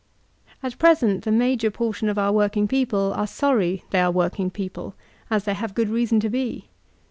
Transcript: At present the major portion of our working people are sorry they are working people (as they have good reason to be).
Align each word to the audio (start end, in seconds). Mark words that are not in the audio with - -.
At 0.63 0.79
present 0.79 1.25
the 1.25 1.31
major 1.31 1.69
portion 1.69 2.09
of 2.09 2.17
our 2.17 2.31
working 2.31 2.67
people 2.67 3.13
are 3.13 3.27
sorry 3.27 3.83
they 3.91 4.01
are 4.01 4.09
working 4.09 4.49
people 4.49 4.95
(as 5.29 5.43
they 5.43 5.53
have 5.53 5.75
good 5.75 5.89
reason 5.89 6.19
to 6.21 6.29
be). 6.31 6.69